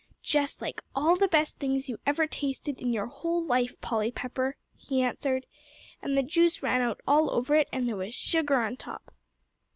[0.23, 4.99] "Just like all the best things you ever tasted in your life, Polly Pepper," he
[5.03, 5.45] answered.
[6.01, 9.13] "And the juice ran out all over it, and there was sugar on top."